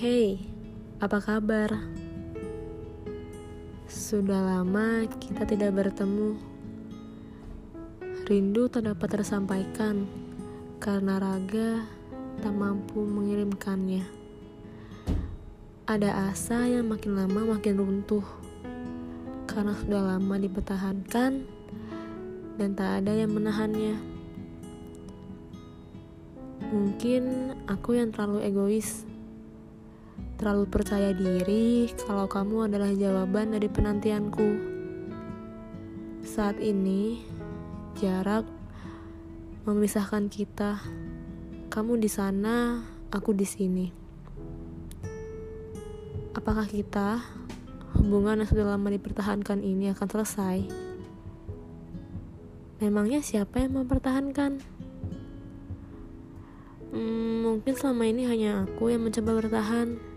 [0.00, 0.40] Hey,
[0.96, 1.76] apa kabar?
[3.84, 6.40] Sudah lama kita tidak bertemu.
[8.24, 10.08] Rindu tak dapat tersampaikan
[10.80, 11.84] karena raga
[12.40, 14.08] tak mampu mengirimkannya.
[15.84, 18.24] Ada asa yang makin lama makin runtuh
[19.44, 21.44] karena sudah lama dipertahankan
[22.56, 24.00] dan tak ada yang menahannya.
[26.72, 29.04] Mungkin aku yang terlalu egois,
[30.40, 34.48] terlalu percaya diri kalau kamu adalah jawaban dari penantianku.
[36.24, 37.20] Saat ini,
[38.00, 38.48] jarak
[39.68, 40.80] memisahkan kita.
[41.68, 42.80] Kamu di sana,
[43.12, 43.86] aku di sini.
[46.32, 47.20] Apakah kita,
[48.00, 50.58] hubungan yang sudah lama dipertahankan ini akan selesai?
[52.80, 54.56] Memangnya siapa yang mempertahankan?
[56.96, 60.09] Hmm, mungkin selama ini hanya aku yang mencoba bertahan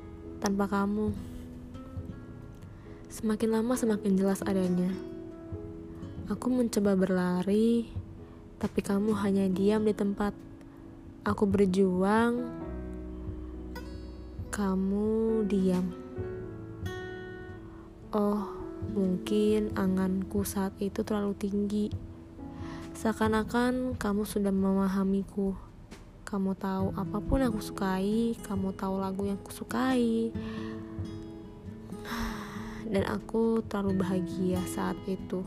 [0.44, 1.16] tanpa kamu.
[3.08, 4.92] Semakin lama semakin jelas adanya.
[6.28, 7.88] Aku mencoba berlari,
[8.60, 10.36] tapi kamu hanya diam di tempat.
[11.24, 12.44] Aku berjuang,
[14.52, 15.88] kamu diam.
[18.12, 18.52] Oh,
[18.92, 21.88] mungkin anganku saat itu terlalu tinggi
[22.94, 25.58] Seakan-akan kamu sudah memahamiku.
[26.34, 30.34] Kamu tahu apa pun yang aku sukai, kamu tahu lagu yang aku sukai.
[32.90, 35.46] Dan aku terlalu bahagia saat itu.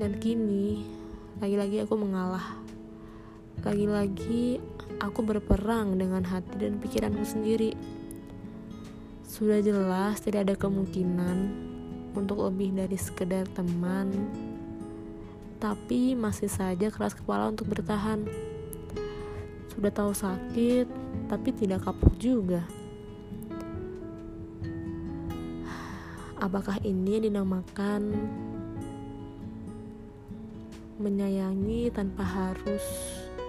[0.00, 0.80] Dan kini,
[1.44, 2.56] lagi-lagi aku mengalah.
[3.60, 4.64] Lagi-lagi
[4.96, 7.76] aku berperang dengan hati dan pikiranku sendiri.
[9.28, 11.36] Sudah jelas tidak ada kemungkinan
[12.16, 14.08] untuk lebih dari sekedar teman
[15.56, 18.24] tapi masih saja keras kepala untuk bertahan.
[19.76, 20.88] Sudah tahu sakit,
[21.28, 22.64] tapi tidak kapok juga.
[26.40, 28.16] Apakah ini dinamakan
[30.96, 32.84] menyayangi tanpa harus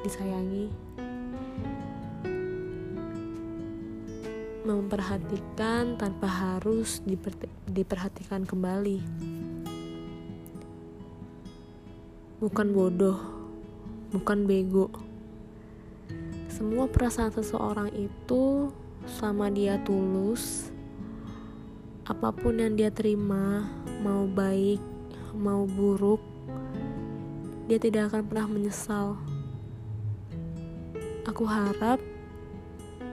[0.03, 0.68] disayangi?
[4.68, 7.00] Memperhatikan tanpa harus
[7.72, 9.00] diperhatikan kembali
[12.38, 13.18] bukan bodoh,
[14.13, 15.06] bukan bego.
[16.57, 18.73] Semua perasaan seseorang itu
[19.06, 20.73] sama dia tulus,
[22.01, 23.69] apa pun yang dia terima,
[24.01, 24.81] mau baik,
[25.38, 26.18] mau buruk,
[27.69, 29.22] dia tidak akan pernah menyesal.
[31.29, 32.01] Aku harap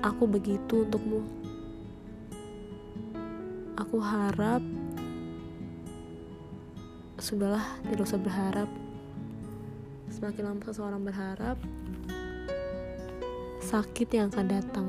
[0.01, 1.21] aku begitu untukmu.
[3.77, 4.65] Aku harap
[7.21, 8.73] sudahlah, tidak usah berharap.
[10.09, 11.61] Semakin lama seseorang berharap,
[13.75, 14.87] sakit yang akan datang.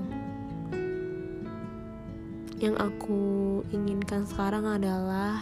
[2.61, 3.21] Yang aku
[3.73, 5.41] inginkan sekarang adalah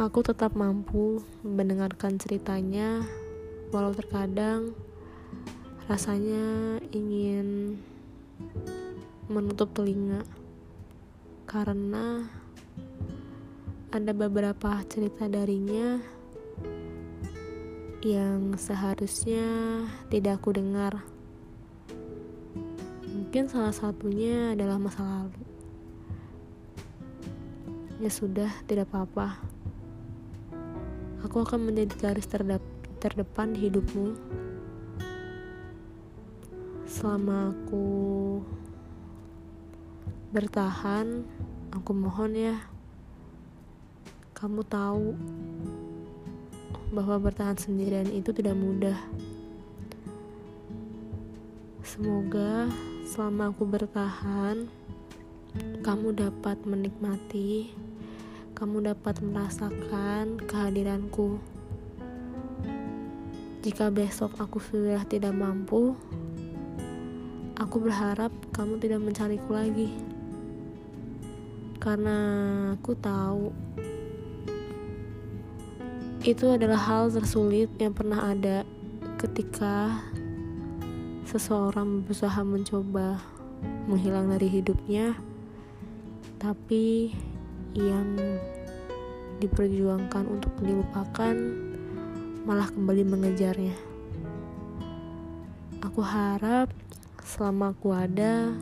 [0.00, 3.04] aku tetap mampu mendengarkan ceritanya,
[3.76, 4.72] walau terkadang
[5.84, 7.76] rasanya ingin
[9.28, 10.24] menutup telinga
[11.44, 12.24] karena
[13.92, 16.00] ada beberapa cerita darinya
[17.98, 19.42] yang seharusnya
[20.06, 21.02] tidak aku dengar.
[23.10, 25.42] Mungkin salah satunya adalah masa lalu.
[27.98, 29.42] Ya sudah, tidak apa-apa.
[31.26, 32.62] Aku akan menjadi garis terdep
[33.02, 34.14] terdepan di hidupmu.
[36.86, 37.86] Selama aku
[40.30, 41.26] bertahan,
[41.74, 42.62] aku mohon ya,
[44.38, 45.18] kamu tahu
[46.88, 48.96] bahwa bertahan sendirian itu tidak mudah.
[51.84, 52.68] Semoga
[53.08, 54.68] selama aku bertahan,
[55.80, 57.72] kamu dapat menikmati,
[58.56, 61.40] kamu dapat merasakan kehadiranku.
[63.64, 65.92] Jika besok aku sudah tidak mampu,
[67.58, 69.90] aku berharap kamu tidak mencariku lagi.
[71.82, 72.18] Karena
[72.78, 73.50] aku tahu
[76.28, 78.60] itu adalah hal tersulit yang pernah ada
[79.16, 80.04] ketika
[81.24, 83.16] seseorang berusaha mencoba
[83.88, 85.16] menghilang dari hidupnya,
[86.36, 87.16] tapi
[87.72, 88.12] yang
[89.40, 91.32] diperjuangkan untuk dilupakan
[92.44, 93.76] malah kembali mengejarnya.
[95.80, 96.68] Aku harap
[97.24, 98.52] selama aku ada,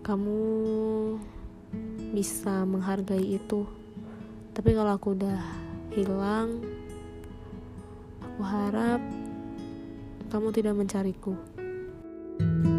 [0.00, 0.40] kamu
[2.16, 3.68] bisa menghargai itu.
[4.56, 5.67] Tapi kalau aku udah
[5.98, 6.62] hilang,
[8.22, 9.02] aku harap
[10.30, 11.34] kamu tidak mencariku.
[12.38, 12.77] thank you